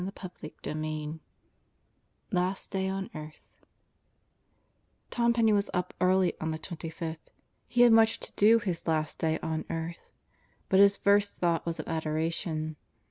[0.17, 1.19] CHAPTER THIRTEEN
[2.31, 3.43] Last Day on Earth
[5.11, 7.17] TOM PENNEY was up early on the 25th.
[7.67, 10.09] He had much to do his last day on earth.
[10.69, 12.77] But his first thought was of adoration.